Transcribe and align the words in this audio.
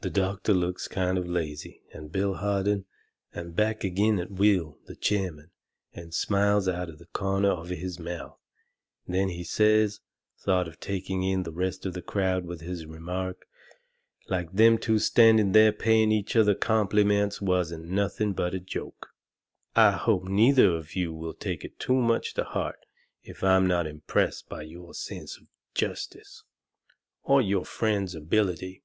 The 0.00 0.10
doctor 0.10 0.54
looks 0.54 0.86
kind 0.86 1.18
of 1.18 1.26
lazy 1.28 1.82
and 1.92 2.12
Bill 2.12 2.34
Harden, 2.34 2.84
and 3.34 3.56
back 3.56 3.84
agin 3.84 4.20
at 4.20 4.30
Will, 4.30 4.78
the 4.86 4.94
chairman, 4.94 5.50
and 5.92 6.14
smiles 6.14 6.68
out 6.68 6.88
of 6.88 7.00
the 7.00 7.06
corner 7.06 7.50
of 7.50 7.70
his 7.70 7.98
mouth. 7.98 8.38
Then 9.08 9.28
he 9.28 9.42
says, 9.42 9.98
sort 10.36 10.68
of 10.68 10.78
taking 10.78 11.24
in 11.24 11.42
the 11.42 11.50
rest 11.50 11.84
of 11.84 11.94
the 11.94 12.00
crowd 12.00 12.44
with 12.46 12.60
his 12.60 12.86
remark, 12.86 13.46
like 14.28 14.52
them 14.52 14.78
two 14.78 15.00
standing 15.00 15.50
there 15.50 15.72
paying 15.72 16.12
each 16.12 16.36
other 16.36 16.54
compliments 16.54 17.40
wasn't 17.42 17.86
nothing 17.86 18.34
but 18.34 18.54
a 18.54 18.60
joke: 18.60 19.08
"I 19.74 19.90
hope 19.90 20.22
neither 20.22 20.76
of 20.76 20.94
you 20.94 21.12
will 21.12 21.34
take 21.34 21.64
it 21.64 21.80
too 21.80 21.96
much 22.00 22.34
to 22.34 22.44
heart 22.44 22.86
if 23.24 23.42
I'm 23.42 23.66
not 23.66 23.88
impressed 23.88 24.48
by 24.48 24.62
your 24.62 24.94
sense 24.94 25.36
of 25.36 25.48
justice 25.74 26.44
or 27.24 27.42
your 27.42 27.64
friend's 27.64 28.14
ability." 28.14 28.84